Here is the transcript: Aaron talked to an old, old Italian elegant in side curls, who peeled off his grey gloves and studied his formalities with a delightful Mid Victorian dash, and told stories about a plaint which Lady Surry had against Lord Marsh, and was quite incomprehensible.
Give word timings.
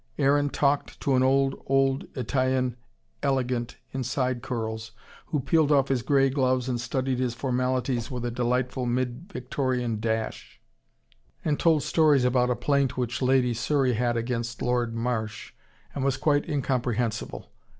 Aaron 0.17 0.49
talked 0.49 0.99
to 1.01 1.13
an 1.13 1.21
old, 1.21 1.61
old 1.67 2.07
Italian 2.17 2.75
elegant 3.21 3.77
in 3.91 4.03
side 4.03 4.41
curls, 4.41 4.93
who 5.27 5.39
peeled 5.39 5.71
off 5.71 5.89
his 5.89 6.01
grey 6.01 6.31
gloves 6.31 6.67
and 6.67 6.81
studied 6.81 7.19
his 7.19 7.35
formalities 7.35 8.09
with 8.09 8.25
a 8.25 8.31
delightful 8.31 8.87
Mid 8.87 9.31
Victorian 9.31 9.99
dash, 9.99 10.59
and 11.45 11.59
told 11.59 11.83
stories 11.83 12.25
about 12.25 12.49
a 12.49 12.55
plaint 12.55 12.97
which 12.97 13.21
Lady 13.21 13.53
Surry 13.53 13.93
had 13.93 14.17
against 14.17 14.63
Lord 14.63 14.95
Marsh, 14.95 15.53
and 15.93 16.03
was 16.03 16.17
quite 16.17 16.49
incomprehensible. 16.49 17.51